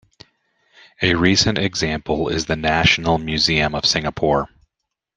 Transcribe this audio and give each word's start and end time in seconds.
A 1.03 1.13
recent 1.13 1.59
example 1.59 2.29
is 2.29 2.47
the 2.47 2.55
National 2.55 3.19
Museum 3.19 3.75
of 3.75 3.85
Singapore. 3.85 4.47